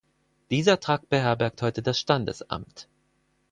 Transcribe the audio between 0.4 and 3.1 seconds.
Dieser Trakt beherbergt heute das Standesamt.